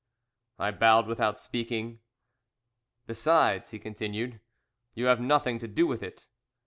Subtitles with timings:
[0.57, 1.99] I bowed without speaking.
[3.05, 4.39] "Besides," he continued,
[4.95, 6.25] "you have nothing to do with it.